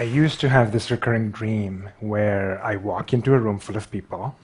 [0.00, 3.90] I used to have this recurring dream where I walk into a room full of
[3.90, 4.34] people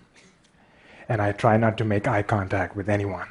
[1.08, 3.28] and I try not to make eye contact with anyone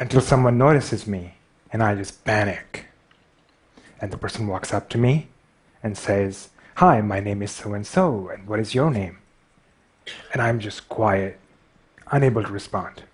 [0.00, 1.34] until someone notices me
[1.72, 2.86] and I just panic.
[4.00, 5.28] And the person walks up to me
[5.84, 6.48] and says,
[6.78, 9.18] Hi, my name is so and so, and what is your name?
[10.32, 11.38] And I'm just quiet,
[12.10, 13.04] unable to respond.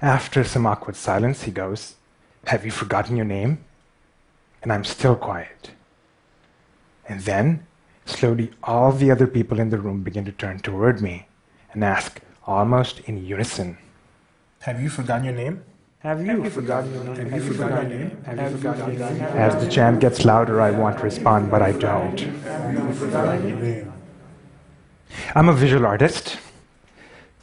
[0.00, 1.96] After some awkward silence, he goes,
[2.46, 3.64] Have you forgotten your name?
[4.66, 5.70] And I'm still quiet.
[7.08, 7.68] And then,
[8.04, 11.28] slowly, all the other people in the room begin to turn toward me
[11.72, 13.78] and ask, almost in unison,
[14.62, 15.62] Have you forgotten your name?
[16.00, 17.30] Have you, Have you forgotten your name?
[17.30, 18.24] Have you forgotten your name?
[18.24, 19.22] Have you forgotten your name?
[19.22, 22.20] As the chant gets louder, I want to respond, but I don't.
[25.36, 26.38] I'm a visual artist.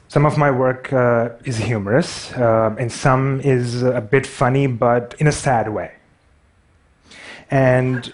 [0.09, 5.15] Some of my work uh, is humorous, uh, and some is a bit funny, but
[5.19, 5.93] in a sad way.
[7.53, 8.11] And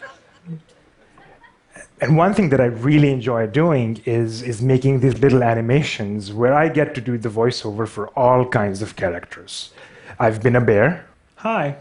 [2.01, 6.53] and one thing that I really enjoy doing is, is making these little animations where
[6.53, 9.71] I get to do the voiceover for all kinds of characters.
[10.19, 11.05] I've been a bear.
[11.35, 11.77] Hi.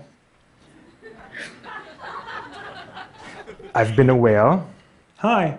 [3.75, 4.69] I've been a whale.
[5.17, 5.59] Hi.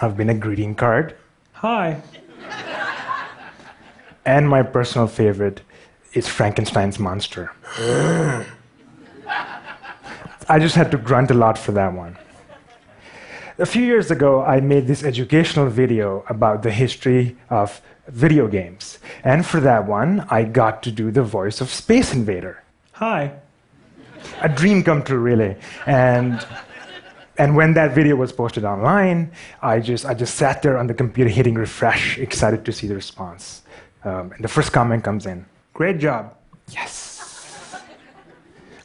[0.00, 1.16] I've been a greeting card.
[1.54, 2.00] Hi.
[4.24, 5.60] And my personal favorite
[6.12, 7.50] is Frankenstein's monster.
[10.48, 12.18] I just had to grunt a lot for that one.
[13.58, 18.98] A few years ago, I made this educational video about the history of video games.
[19.22, 22.62] And for that one, I got to do the voice of Space Invader.
[22.92, 23.32] Hi.
[24.40, 25.56] A dream come true, really.
[25.86, 26.44] And
[27.36, 30.94] and when that video was posted online, I just I just sat there on the
[30.94, 33.62] computer hitting refresh, excited to see the response.
[34.04, 35.46] Um, and the first comment comes in.
[35.72, 36.34] Great job.
[36.68, 37.74] Yes.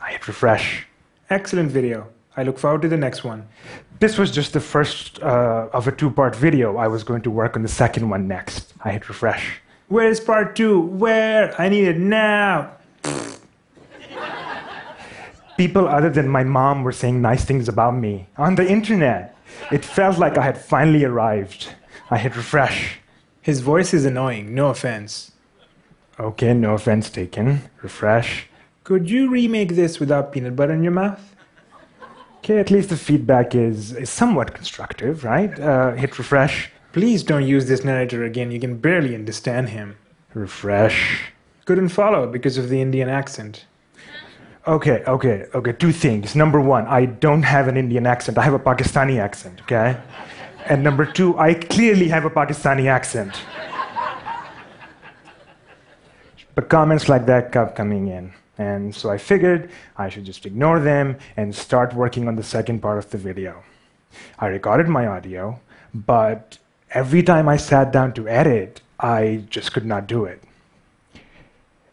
[0.02, 0.89] I hit refresh.
[1.30, 2.08] Excellent video.
[2.36, 3.48] I look forward to the next one.
[4.00, 6.78] This was just the first uh, of a two part video.
[6.78, 8.74] I was going to work on the second one next.
[8.84, 9.60] I hit refresh.
[9.90, 10.80] Where's part two?
[10.80, 11.54] Where?
[11.62, 12.72] I need it now.
[15.58, 19.38] People other than my mom were saying nice things about me on the internet.
[19.72, 21.76] It felt like I had finally arrived.
[22.10, 23.00] I hit refresh.
[23.42, 25.32] His voice is annoying, no offense.
[26.20, 27.70] Okay, no offense taken.
[27.82, 28.49] Refresh.
[28.90, 31.36] Could you remake this without peanut butter in your mouth?
[32.40, 35.60] Okay, at least the feedback is, is somewhat constructive, right?
[35.60, 36.72] Uh, hit refresh.
[36.92, 38.50] Please don't use this narrator again.
[38.50, 39.96] You can barely understand him.
[40.34, 41.32] Refresh.
[41.66, 43.66] Couldn't follow because of the Indian accent.
[44.66, 45.74] Okay, okay, okay.
[45.74, 46.36] Two things.
[46.36, 48.40] Number one, I don't have an Indian accent.
[48.40, 49.98] I have a Pakistani accent, okay?
[50.66, 53.40] And number two, I clearly have a Pakistani accent.
[56.56, 58.34] But comments like that kept coming in.
[58.60, 62.82] And so I figured I should just ignore them and start working on the second
[62.82, 63.64] part of the video.
[64.38, 65.62] I recorded my audio,
[65.94, 66.58] but
[66.92, 70.44] every time I sat down to edit, I just could not do it.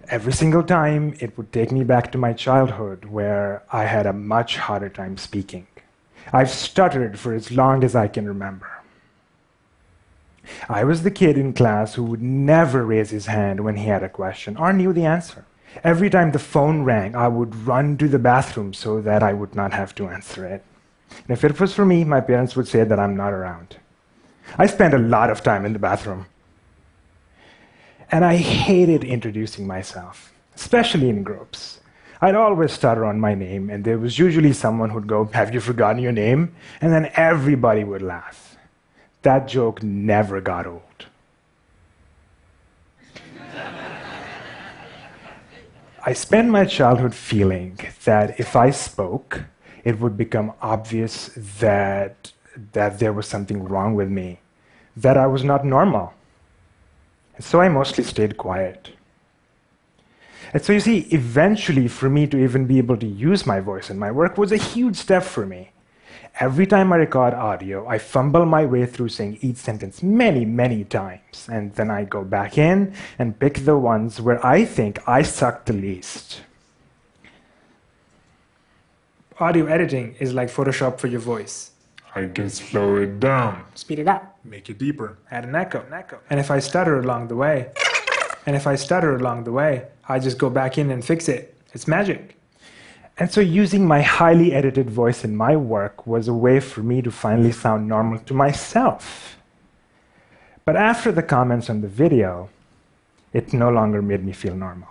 [0.09, 4.13] Every single time, it would take me back to my childhood where I had a
[4.13, 5.69] much harder time speaking.
[6.33, 8.71] I've stuttered for as long as I can remember.
[10.69, 14.03] I was the kid in class who would never raise his hand when he had
[14.03, 15.45] a question or knew the answer.
[15.85, 19.55] Every time the phone rang, I would run to the bathroom so that I would
[19.55, 20.65] not have to answer it.
[21.11, 23.77] And if it was for me, my parents would say that I'm not around.
[24.59, 26.27] I spent a lot of time in the bathroom.
[28.11, 31.81] And I hated introducing myself, especially in groups.
[32.21, 35.61] I'd always stutter on my name, and there was usually someone who'd go, Have you
[35.61, 36.55] forgotten your name?
[36.81, 38.57] And then everybody would laugh.
[39.23, 41.07] That joke never got old.
[46.09, 49.43] I spent my childhood feeling that if I spoke,
[49.83, 52.31] it would become obvious that,
[52.75, 54.39] that there was something wrong with me,
[54.97, 56.15] that I was not normal.
[57.35, 58.91] And so I mostly stayed quiet.
[60.53, 63.91] And so you see, eventually, for me to even be able to use my voice
[63.91, 65.71] in my work was a huge step for me.
[66.39, 70.85] Every time I record audio, I fumble my way through saying each sentence many, many
[70.85, 71.49] times.
[71.51, 75.65] And then I go back in and pick the ones where I think I suck
[75.65, 76.43] the least.
[79.41, 81.71] Audio editing is like Photoshop for your voice.
[82.15, 85.19] I can slow it down, Speed it up, make it deeper.
[85.31, 85.85] add an echo.
[85.93, 86.19] Echo.
[86.31, 87.71] And if I stutter along the way,
[88.47, 91.55] and if I stutter along the way, I just go back in and fix it.
[91.75, 92.36] It's magic.
[93.19, 97.01] And so, using my highly edited voice in my work was a way for me
[97.01, 99.39] to finally sound normal to myself.
[100.67, 102.51] But after the comments on the video,
[103.33, 104.89] it no longer made me feel normal.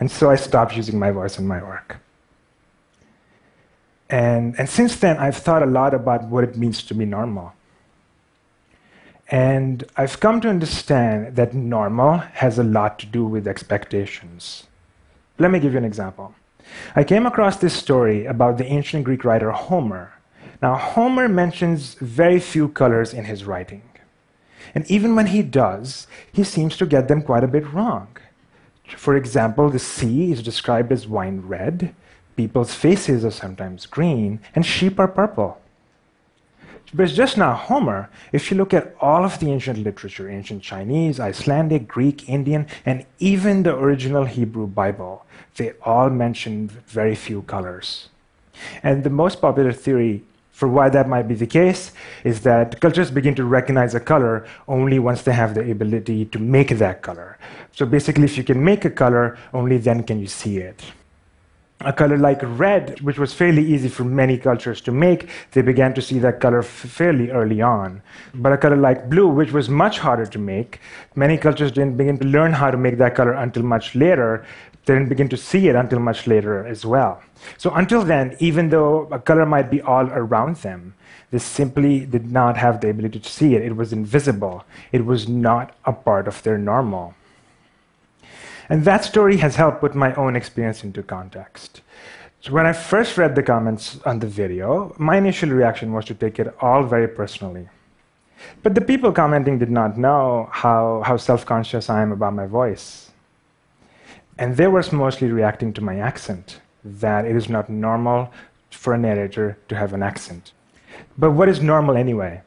[0.00, 1.98] And so I stopped using my voice in my work.
[4.08, 7.52] And, and since then, I've thought a lot about what it means to be normal.
[9.30, 14.66] And I've come to understand that normal has a lot to do with expectations.
[15.38, 16.34] Let me give you an example.
[16.94, 20.12] I came across this story about the ancient Greek writer Homer.
[20.60, 23.82] Now, Homer mentions very few colors in his writing.
[24.74, 28.08] And even when he does, he seems to get them quite a bit wrong.
[28.96, 31.94] For example, the sea is described as wine red,
[32.36, 35.60] people's faces are sometimes green, and sheep are purple.
[36.94, 38.08] But it's just not Homer.
[38.32, 43.04] If you look at all of the ancient literature, ancient Chinese, Icelandic, Greek, Indian, and
[43.18, 45.26] even the original Hebrew Bible,
[45.56, 48.08] they all mention very few colors.
[48.82, 51.92] And the most popular theory for why that might be the case
[52.24, 56.38] is that cultures begin to recognize a color only once they have the ability to
[56.38, 57.38] make that color.
[57.72, 60.82] So basically, if you can make a color, only then can you see it
[61.80, 65.94] a color like red, which was fairly easy for many cultures to make, they began
[65.94, 68.02] to see that color fairly early on.
[68.34, 70.80] But a color like blue, which was much harder to make,
[71.14, 74.44] many cultures didn't begin to learn how to make that color until much later.
[74.86, 77.22] They didn't begin to see it until much later as well.
[77.58, 80.94] So until then, even though a color might be all around them,
[81.30, 83.62] they simply did not have the ability to see it.
[83.62, 84.64] It was invisible.
[84.90, 87.14] It was not a part of their normal.
[88.68, 91.80] And that story has helped put my own experience into context.
[92.40, 96.14] So when I first read the comments on the video, my initial reaction was to
[96.14, 97.68] take it all very personally.
[98.62, 102.46] But the people commenting did not know how, how self conscious I am about my
[102.46, 103.10] voice.
[104.38, 108.30] And they were mostly reacting to my accent, that it is not normal
[108.70, 110.52] for a narrator to have an accent.
[111.16, 112.42] But what is normal anyway?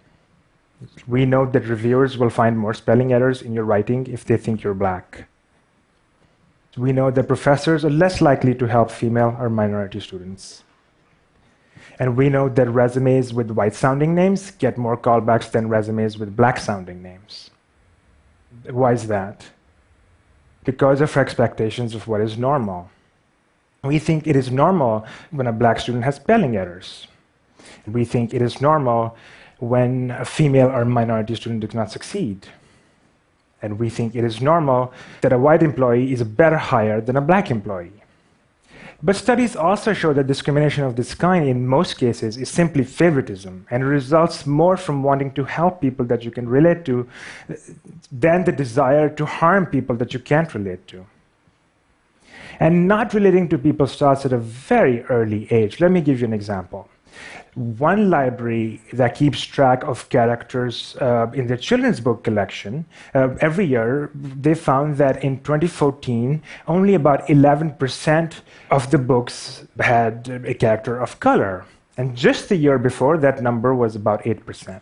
[1.08, 4.64] We know that reviewers will find more spelling errors in your writing if they think
[4.64, 5.28] you're black
[6.78, 10.64] we know that professors are less likely to help female or minority students.
[12.00, 16.36] And we know that resumes with white sounding names get more callbacks than resumes with
[16.36, 17.52] black sounding names.
[18.70, 19.46] Why is that?
[20.64, 22.90] Because of our expectations of what is normal.
[23.84, 27.08] We think it is normal when a black student has spelling errors.
[27.86, 29.18] We think it is normal
[29.60, 32.48] when a female or minority student does not succeed
[33.62, 37.16] and we think it is normal that a white employee is a better hire than
[37.16, 38.02] a black employee.
[39.04, 43.66] But studies also show that discrimination of this kind, in most cases, is simply favoritism
[43.72, 47.08] and results more from wanting to help people that you can relate to
[48.12, 51.06] than the desire to harm people that you can't relate to.
[52.60, 55.80] And not relating to people starts at a very early age.
[55.80, 56.88] Let me give you an example
[57.56, 62.86] one library that keeps track of characters uh, in their children's book collection.
[63.14, 70.30] Uh, every year, they found that in 2014, only about 11% of the books had
[70.46, 71.66] a character of color.
[71.98, 74.82] And just the year before, that number was about 8%.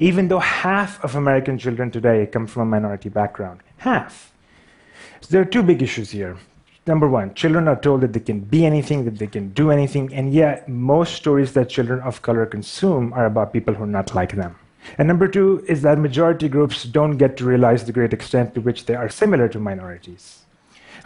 [0.00, 3.60] Even though half of American children today come from a minority background.
[3.78, 4.32] Half.
[5.20, 6.36] So there are two big issues here.
[6.86, 10.12] Number one, children are told that they can be anything, that they can do anything,
[10.12, 14.14] and yet most stories that children of color consume are about people who are not
[14.14, 14.56] like them.
[14.98, 18.60] And number two is that majority groups don't get to realize the great extent to
[18.60, 20.44] which they are similar to minorities.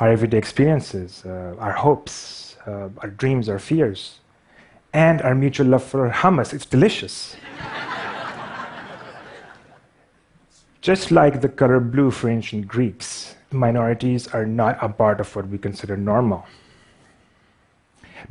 [0.00, 4.18] Our everyday experiences, uh, our hopes, uh, our dreams, our fears,
[4.92, 6.52] and our mutual love for hummus.
[6.52, 7.36] It's delicious.
[10.88, 15.46] Just like the color blue for ancient Greeks, minorities are not a part of what
[15.46, 16.46] we consider normal.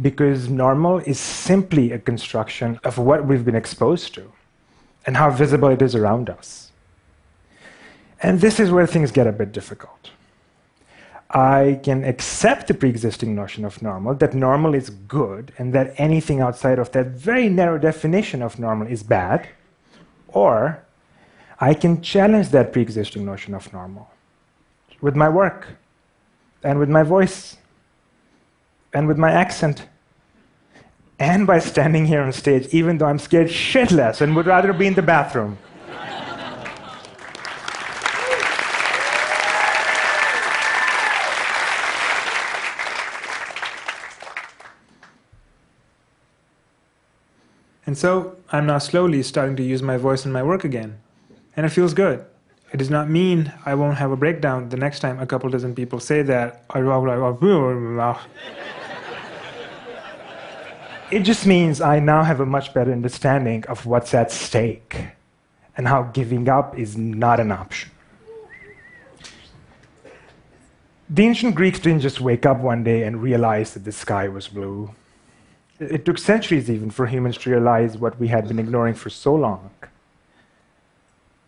[0.02, 4.32] Because normal is simply a construction of what we've been exposed to
[5.06, 6.72] and how visible it is around us.
[8.24, 10.10] And this is where things get a bit difficult.
[11.30, 15.94] I can accept the pre existing notion of normal, that normal is good, and that
[15.98, 19.48] anything outside of that very narrow definition of normal is bad,
[20.30, 20.87] or
[21.60, 24.10] I can challenge that pre existing notion of normal
[25.02, 25.68] with my work,
[26.64, 27.58] and with my voice,
[28.94, 29.88] and with my accent,
[31.20, 34.88] and by standing here on stage, even though I'm scared shitless and would rather be
[34.88, 35.58] in the bathroom.
[47.86, 51.00] And so I'm now slowly starting to use my voice in my work again.
[51.58, 52.26] And it feels good
[52.74, 55.74] it does not mean I won't have a breakdown the next time a couple dozen
[55.74, 56.64] people say that.
[61.12, 65.06] it just means I now have a much better understanding of what's at stake
[65.78, 67.92] and how giving up is not an option.
[71.10, 74.50] The ancient Greeks didn't just wake up one day and realize that the sky was
[74.50, 74.92] blue.
[75.80, 79.34] It took centuries even for humans to realize what we had been ignoring for so
[79.34, 79.70] long.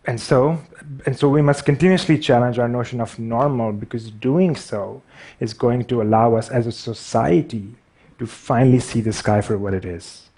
[0.06, 0.58] And so,
[1.04, 5.02] and so we must continuously challenge our notion of normal because doing so
[5.40, 7.74] is going to allow us as a society
[8.18, 10.28] to finally see the sky for what it is.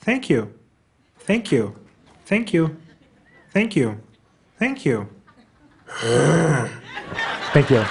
[0.00, 0.52] Thank you.
[1.20, 1.74] Thank you.
[2.26, 2.76] Thank you.
[3.50, 4.00] Thank you.
[4.58, 5.08] Thank you.
[7.52, 7.84] Thank you.